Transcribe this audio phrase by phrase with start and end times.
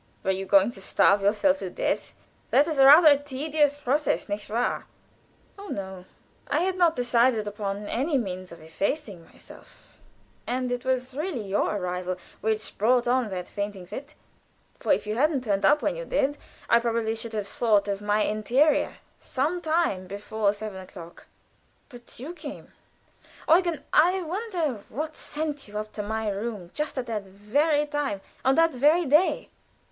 [0.23, 2.15] "Were you going to starve yourself to death?
[2.49, 4.87] That is rather a tedious process, nicht wahr?"
[5.59, 6.05] "Oh, no!
[6.47, 10.01] I had not decided upon any means of effacing myself;
[10.47, 14.15] and it was really your arrival which brought on that fainting fit,
[14.79, 18.01] for if you hadn't turned up when you did I should probably have thought of
[18.01, 21.27] my interior some time before seven o'clock.
[21.89, 22.73] But you came.
[23.47, 28.21] Eugen, I wonder what sent you up to my room just at that very time,
[28.43, 29.51] on that very day!"